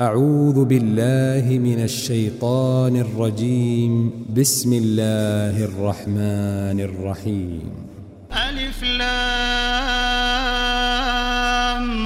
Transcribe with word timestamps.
أعوذ 0.00 0.64
بالله 0.64 1.58
من 1.58 1.82
الشيطان 1.84 2.96
الرجيم. 2.96 4.10
بسم 4.36 4.72
الله 4.72 5.64
الرحمن 5.64 6.80
الرحيم. 6.80 7.72
ألف 8.32 8.82
لام 8.82 9.26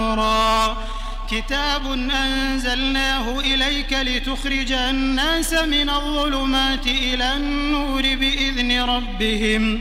را. 0.00 0.76
كتاب 1.30 1.82
أنزلناه 2.10 3.40
إليك 3.40 3.92
لتخرج 3.92 4.72
الناس 4.72 5.52
من 5.52 5.90
الظلمات 5.90 6.86
إلى 6.86 7.36
النور 7.36 8.02
بإذن 8.02 8.82
ربهم. 8.82 9.80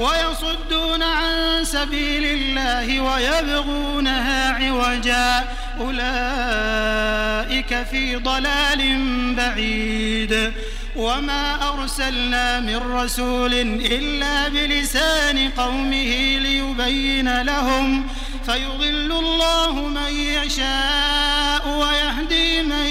ويصدون 0.00 1.02
عن 1.02 1.64
سبيل 1.64 2.24
الله 2.24 3.00
ويبغونها 3.00 4.52
عوجا. 4.52 5.44
أولئك 5.80 7.86
في 7.90 8.16
ضلال 8.16 9.04
بعيد. 9.34 10.52
وما 10.96 11.68
أرسلنا 11.68 12.60
من 12.60 12.76
رسول 12.76 13.54
إلا 13.80 14.48
بلسان 14.48 15.50
قومه 15.50 16.38
ليبين 16.38 17.42
لهم. 17.42 18.06
فيضل 18.46 19.12
الله 19.12 19.72
من 19.72 20.12
يشاء 20.12 21.68
ويهدي 21.68 22.62
من 22.62 22.86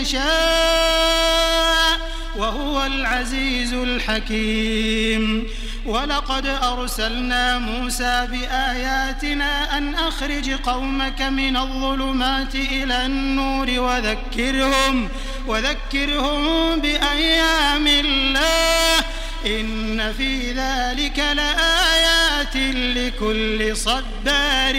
يشاء. 0.00 1.98
وهو 2.36 2.86
العزيز 2.86 3.72
الحكيم. 3.72 5.46
ولقد 5.86 6.46
أرسلنا 6.46 7.58
موسى 7.58 8.26
بآياتنا 8.30 9.78
أن 9.78 9.94
أخرج 9.94 10.50
قومك 10.50 11.22
من 11.22 11.56
الظلمات 11.56 12.54
إلى 12.54 13.06
النور 13.06 13.70
وذكرهم 13.70 15.08
وذكرهم 15.46 16.80
بأيام 16.80 17.86
الله. 17.86 19.04
إن 19.46 20.12
في 20.12 20.52
ذلك 20.52 21.18
لآيات 21.18 22.56
لكل 22.96 23.76
صبار 23.76 24.76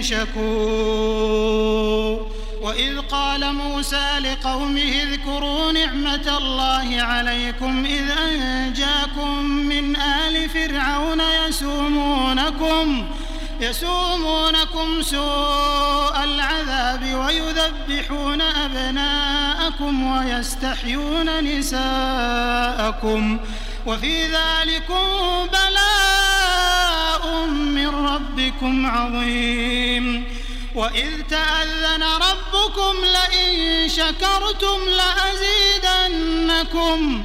شكور. 0.00 1.58
وإذ 2.62 2.98
قال 3.00 3.54
موسى 3.54 4.18
لقومه 4.18 5.02
اذكروا 5.02 5.72
نعمة 5.72 6.38
الله 6.38 7.02
عليكم 7.02 7.84
إذ 7.84 8.10
أنجاكم 8.10 9.57
من 9.80 9.96
آل 9.96 10.50
فرعون 10.50 11.20
يسومونكم 11.20 13.06
يسومونكم 13.60 15.02
سوء 15.02 16.24
العذاب 16.24 17.14
ويذبحون 17.14 18.40
أبناءكم 18.40 20.16
ويستحيون 20.16 21.44
نساءكم. 21.44 23.38
وفي 23.86 24.26
ذلكم 24.26 25.06
بلاء 25.52 27.46
من 27.46 27.88
ربكم 27.88 28.86
عظيم. 28.86 30.24
وإذ 30.74 31.22
تأذن 31.30 32.02
ربكم 32.02 32.96
لئن 33.04 33.88
شكرتم 33.88 34.78
لأزيدنكم. 35.86 37.24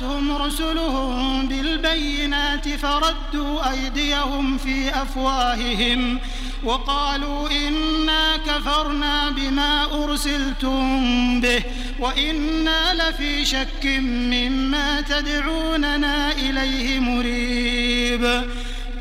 جاءتهم 0.00 0.36
رسلهم 0.42 1.48
بالبينات 1.48 2.68
فردوا 2.68 3.70
أيديهم 3.70 4.58
في 4.58 5.02
أفواههم 5.02 6.18
وقالوا 6.64 7.50
إنا 7.50 8.36
كفرنا 8.36 9.30
بما 9.30 10.04
أرسلتم 10.04 11.40
به 11.40 11.62
وإنا 11.98 12.94
لفي 12.94 13.44
شك 13.44 13.86
مما 14.04 15.00
تدعوننا 15.00 16.32
إليه 16.32 17.00
مريب. 17.00 18.44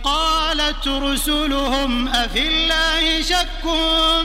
قالت 0.04 0.88
رسلهم 0.88 2.08
أفي 2.08 2.48
الله 2.48 3.22
شك 3.22 3.64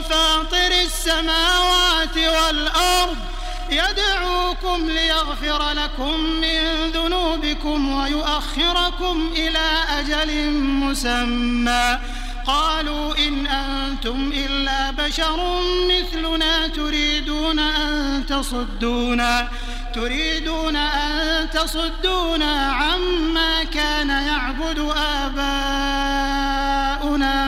فاطر 0.09 0.71
السماوات 0.85 2.17
والأرض 2.17 3.32
يدعوكم 3.71 4.89
ليغفر 4.89 5.71
لكم 5.71 6.19
من 6.19 6.91
ذنوبكم 6.91 7.93
ويؤخركم 7.93 9.31
إلى 9.35 9.83
أجل 9.99 10.51
مسمى. 10.51 11.99
قالوا 12.47 13.17
إن 13.17 13.47
أنتم 13.47 14.31
إلا 14.33 14.91
بشر 14.91 15.61
مثلنا 15.89 16.67
تريدون 16.67 17.59
أن 17.59 18.25
تصدونا. 18.25 19.47
تريدون 19.95 20.75
أن 20.75 21.49
تصدونا 21.49 22.71
عما 22.71 23.63
كان 23.63 24.09
يعبد 24.09 24.79
آباؤنا. 24.97 25.73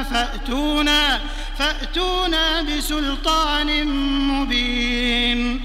فأتونا 0.03 1.19
فأتونا 1.59 2.61
بسلطان 2.61 3.87
مبين. 4.27 5.64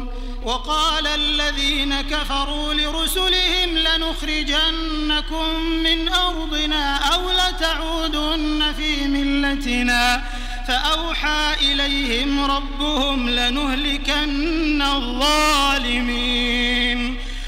وقال 0.51 1.07
الذين 1.07 2.01
كفروا 2.01 2.73
لرسلهم 2.73 3.77
لنخرجنكم 3.77 5.59
من 5.59 6.09
أرضنا 6.09 6.95
أو 6.95 7.31
لتعودن 7.31 8.73
في 8.77 9.07
ملتنا 9.07 10.23
فأوحى 10.67 11.53
إليهم 11.61 12.51
ربهم 12.51 13.29
لنهلكن 13.29 14.81
الظالمين 14.81 16.21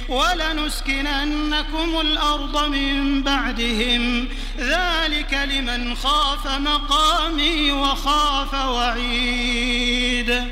ولنسكننكم 0.09 1.99
الأرض 2.01 2.69
من 2.69 3.23
بعدهم. 3.23 4.27
ذلك 4.57 5.33
لمن 5.33 5.95
خاف 5.95 6.47
مقامي 6.47 7.71
وخاف 7.71 8.53
وعيد. 8.53 10.43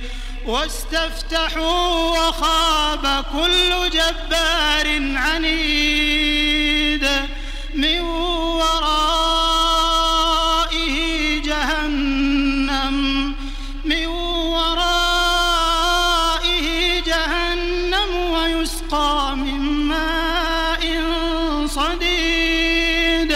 واستفتحوا 0.46 2.10
وخاب 2.10 3.26
كل 3.34 3.90
جبار 3.90 4.88
عنيد 5.18 7.08
من 7.74 8.00
ورائه 8.62 9.02
جهنم 11.42 12.96
من 13.86 14.06
ورائه 14.56 15.48
جهنم 17.06 18.16
ويسقى 18.32 19.36
من 19.36 19.60
ماء 19.62 20.82
صديد. 21.68 23.32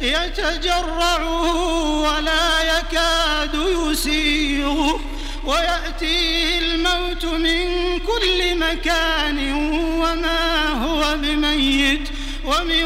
يتجرعه 0.00 1.54
ولا 2.02 2.78
يكاد 2.78 3.54
يسيغ. 3.54 5.11
ويأتيه 5.44 6.58
الموت 6.58 7.24
من 7.24 7.98
كل 7.98 8.58
مكان 8.58 9.52
وما 10.02 10.68
هو 10.68 11.16
بميت 11.16 12.08
ومن 12.44 12.84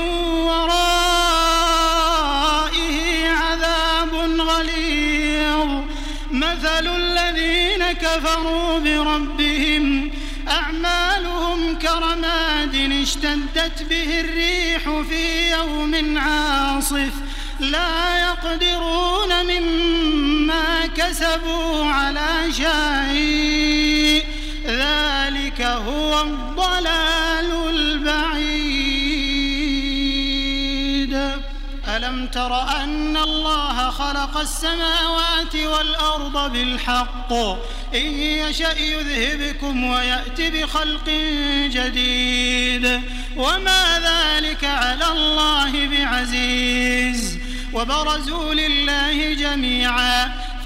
ورائه 0.48 0.88
عذاب 3.28 4.14
غليظ. 4.40 5.70
مثل 6.30 6.86
الذين 6.96 7.92
كفروا 7.92 8.78
بربهم 8.78 10.10
أعمالهم 10.48 11.78
كرماد 11.78 12.74
اشتدت 13.02 13.82
به 13.90 14.20
الريح 14.20 14.82
في 15.08 15.50
يوم 15.50 16.18
عاصف. 16.18 17.12
لا 17.60 18.18
يقدرون 18.18 19.30
مما 19.44 19.85
كسبوا 21.10 21.84
على 21.84 22.52
شيء. 22.52 24.24
ذلك 24.66 25.62
هو 25.62 26.22
الضلال 26.22 27.68
البعيد. 27.68 28.76
ألم 31.88 32.26
تر 32.26 32.62
أن 32.62 33.16
الله 33.16 33.90
خلق 33.90 34.36
السماوات 34.36 35.56
والأرض 35.56 36.52
بالحق؟ 36.52 37.32
إن 37.94 38.06
يشأ 38.20 38.78
يذهبكم 38.78 39.84
ويأت 39.84 40.40
بخلق 40.40 41.08
جديد. 41.66 43.02
وما 43.36 43.98
ذلك 43.98 44.64
على 44.64 45.08
الله 45.12 45.88
بعزيز. 45.88 47.38
وبرزوا 47.72 48.54
لله 48.54 49.34
جميعا. 49.34 50.45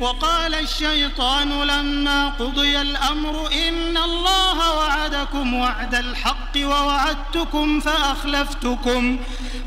وقال 0.00 0.54
الشيطان 0.54 1.62
لما 1.62 2.28
قضي 2.28 2.80
الأمر 2.80 3.52
إن 3.68 3.96
الله 3.96 4.76
وعدكم 4.76 5.54
وعد 5.54 5.94
الحق 5.94 6.56
ووعدتكم 6.56 7.80
فأخلفتكم 7.80 9.18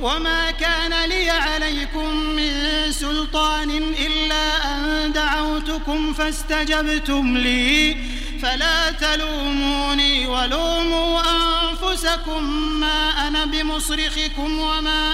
وما 0.02 0.52
كان 0.52 1.10
لي 1.10 1.30
عليكم 1.30 2.16
من 2.16 2.52
سلطان 2.92 3.70
إلا 3.94 4.76
أن 4.76 5.12
دعوتكم 5.12 6.14
فاستجبتم 6.14 7.38
لي 7.38 7.98
فلا 8.42 8.92
تلوموني 8.92 10.28
ولوموا 10.28 11.22
أنفسكم 11.22 12.44
ما 12.80 13.28
أنا 13.28 13.46
بمصرخكم 13.46 14.60
وما 14.60 15.12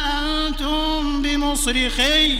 أنتم 0.48 1.22
بمصرخي 1.22 2.40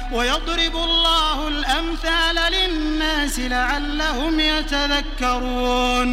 ويضرب 0.11 0.75
الله 0.75 1.47
الأمثال 1.47 2.35
للناس 2.53 3.39
لعلهم 3.39 4.39
يتذكرون. 4.39 6.09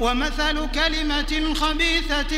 ومثل 0.00 0.70
كلمة 0.70 1.54
خبيثة 1.54 2.32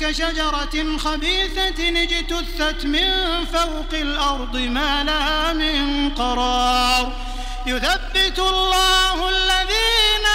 كشجرة 0.00 0.96
خبيثة 0.98 1.80
اجتثت 2.02 2.84
من 2.84 3.10
فوق 3.52 3.92
الأرض 3.92 4.56
ما 4.56 5.04
لها 5.04 5.52
من 5.52 6.10
قرار. 6.10 7.12
يثبت 7.66 8.38
الله 8.38 9.28
الذين 9.28 10.26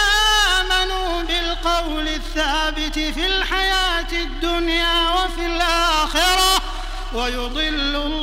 آمنوا 0.60 1.22
بالقول 1.24 2.08
الثابت 2.08 3.00
في 3.00 3.26
الحياة 3.26 4.12
الدنيا 4.12 5.10
وفي 5.10 5.46
الآخرة 5.46 6.62
ويضل 7.14 7.96
الله 7.96 8.23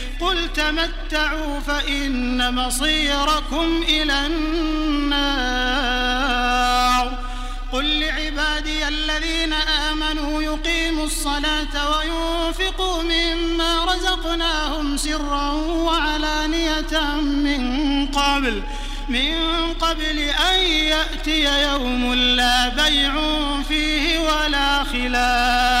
قل 0.21 0.53
تمتعوا 0.53 1.59
فإن 1.59 2.55
مصيركم 2.55 3.83
إلى 3.89 4.25
النار. 4.25 5.51
قل 7.71 7.99
لعبادي 7.99 8.87
الذين 8.87 9.53
آمنوا 9.53 10.41
يقيموا 10.43 11.05
الصلاة 11.05 11.97
وينفقوا 11.97 13.03
مما 13.03 13.85
رزقناهم 13.85 14.97
سرا 14.97 15.51
وعلانية 15.51 17.15
من 17.21 18.07
قبل 18.07 18.63
من 19.09 19.73
قبل 19.73 20.19
أن 20.19 20.59
يأتي 20.65 21.63
يوم 21.63 22.13
لا 22.13 22.69
بيع 22.69 23.13
فيه 23.67 24.19
ولا 24.19 24.83
خلال 24.83 25.80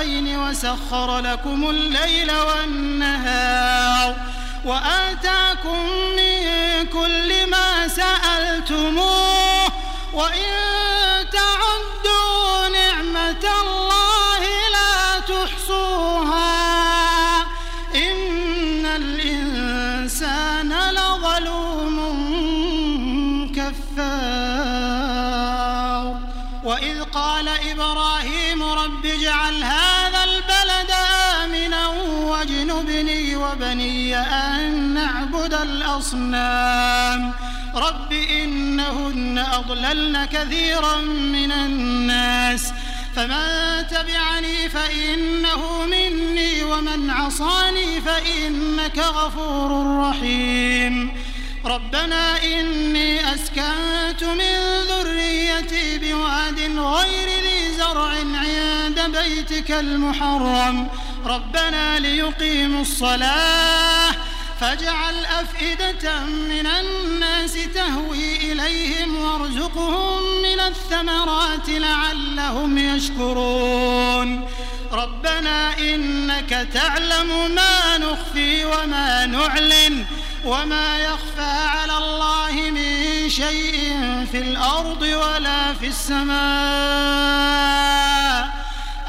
دائبين 0.00 0.38
وسخر 0.38 1.18
لكم 1.18 1.70
الليل 1.70 2.32
والنهار 2.32 4.14
وآتاكم 4.64 5.86
من 6.16 6.86
كل 6.92 7.46
ما 7.50 7.88
سألتموه 7.88 9.64
وإن 10.12 10.50
تعدوا 11.32 12.68
نعمة 12.68 13.44
الله 13.62 13.89
وإذ 26.70 27.02
قال 27.02 27.48
إبراهيم 27.48 28.62
رب 28.62 29.06
اجعل 29.06 29.64
هذا 29.64 30.24
البلد 30.24 30.90
آمنا 31.42 31.86
واجنبني 32.30 33.36
وبني 33.36 34.16
أن 34.16 34.94
نعبد 34.94 35.54
الأصنام. 35.54 37.32
رب 37.74 38.12
إنهن 38.12 39.38
أضللن 39.52 40.24
كثيرا 40.24 40.96
من 41.36 41.52
الناس. 41.52 42.72
فمن 43.16 43.86
تبعني 43.90 44.68
فإنه 44.68 45.84
مني 45.86 46.62
ومن 46.62 47.10
عصاني 47.10 48.00
فإنك 48.00 48.98
غفور 48.98 49.98
رحيم. 50.00 51.10
ربنا 51.64 52.42
إني 52.42 53.34
أسكنت 53.34 54.24
من 54.24 54.69
ذريتي 55.60 55.98
بواد 55.98 56.60
غير 56.78 57.28
ذي 57.42 57.76
زرع 57.76 58.08
عند 58.34 59.00
بيتك 59.16 59.70
المحرم. 59.70 60.88
ربنا 61.26 61.98
ليقيموا 61.98 62.82
الصلاة 62.82 64.10
فاجعل 64.60 65.24
أفئدة 65.24 66.20
من 66.24 66.66
الناس 66.66 67.52
تهوي 67.74 68.36
إليهم 68.52 69.16
وارزقهم 69.16 70.42
من 70.42 70.60
الثمرات 70.60 71.68
لعلهم 71.68 72.78
يشكرون. 72.78 74.48
ربنا 74.92 75.78
إنك 75.78 76.68
تعلم 76.74 77.54
ما 77.54 77.98
نخفي 77.98 78.64
وما 78.64 79.26
نعلن 79.26 80.04
وما 80.44 80.98
يخفى 80.98 81.50
على 81.68 81.98
الله 81.98 82.70
من 82.70 82.99
شيء 83.30 84.26
في 84.32 84.38
الأرض 84.38 85.02
ولا 85.02 85.74
في 85.74 85.86
السماء. 85.86 86.40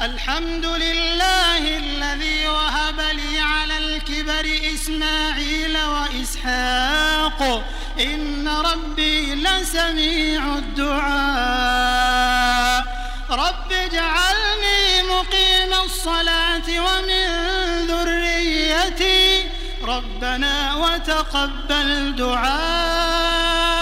الحمد 0.02 0.66
لله 0.66 1.58
الذي 1.58 2.48
وهب 2.48 3.00
لي 3.00 3.40
على 3.40 3.78
الكبر 3.78 4.60
إسماعيل 4.74 5.78
وإسحاق. 5.78 7.64
إن 8.00 8.48
ربي 8.48 9.34
لسميع 9.34 10.54
الدعاء. 10.58 11.82
رب 13.30 13.72
اجعلني 13.72 15.02
مقيم 15.02 15.72
الصلاة 15.84 16.68
ومن 16.68 17.26
ذريتي. 17.86 19.48
ربنا 19.82 20.74
وتقبل 20.74 22.16
دعاء. 22.16 23.81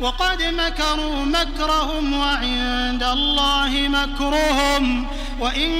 وقد 0.00 0.42
مكروا 0.42 1.24
مكرهم 1.24 2.12
وعند 2.18 3.02
الله 3.02 3.88
مكرهم 3.88 5.06
وإن 5.40 5.70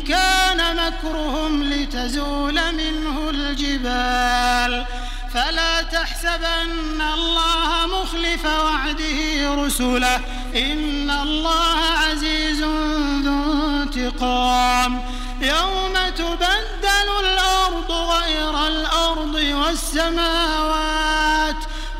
كان 0.00 0.76
مكرهم 0.76 1.62
لتزول 1.62 2.54
منه 2.74 3.30
الجبال 3.30 4.86
فلا 5.34 5.82
تحسبن 5.82 7.02
الله 7.14 7.86
مخلف 7.86 8.44
وعده 8.44 9.54
رسله 9.54 10.16
إن 10.56 11.10
الله 11.10 11.78
عزيز 12.10 12.62
ذو 13.24 13.82
انتقام 13.82 15.02
يوم 15.40 15.94
تبدل 16.16 17.08
الأرض 17.20 17.90
غير 17.92 18.66
الأرض 18.68 19.34
والسماوات 19.34 20.90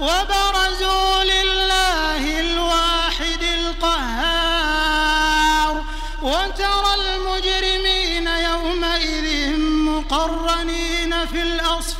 وبرزوا 0.00 1.19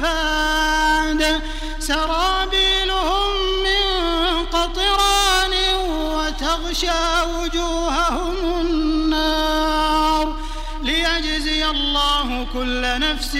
الأصفاد 0.01 1.43
سرابيلهم 1.79 3.31
من 3.65 4.47
قطران 4.47 5.55
وتغشى 5.75 7.23
وجوههم 7.35 8.61
النار. 8.61 10.37
ليجزي 10.83 11.67
الله 11.67 12.47
كل 12.53 13.01
نفس 13.01 13.35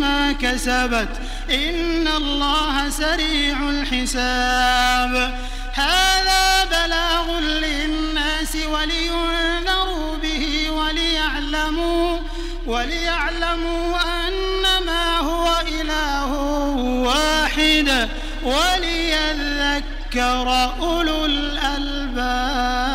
ما 0.00 0.32
كسبت. 0.32 1.20
إن 1.50 2.08
الله 2.08 2.90
سريع 2.90 3.70
الحساب. 3.70 5.38
هذا 5.72 6.64
بلاغ 6.64 7.38
للناس 7.38 8.56
ولينذروا 8.56 10.16
به 10.16 10.70
وليعلموا 10.70 12.18
وليعلموا 12.66 13.96
أنما 14.28 15.18
هو 15.18 15.62
إله 15.80 16.32
واحد 17.06 18.08
وليذكر 18.42 20.48
أولو 20.80 21.24
الألباب. 21.24 22.91